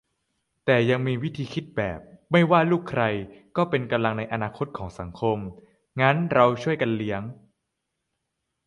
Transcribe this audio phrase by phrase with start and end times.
[0.65, 1.99] แต่ยังมีวิธีคิดแบบ
[2.31, 3.03] ไม่ว่าลูกใคร
[3.57, 5.37] ก็เป็นกำลังในอนาคตของสังคม
[6.01, 7.21] งั้นเราช่วยกันเลี้ยง